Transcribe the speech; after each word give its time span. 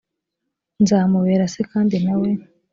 nzamubera 0.81 1.45
se 1.53 1.61
kandi 1.71 1.95
na 2.05 2.15
we 2.21 2.29